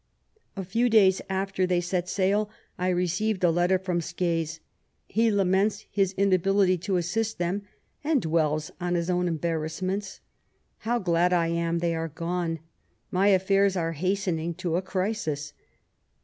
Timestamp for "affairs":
13.27-13.77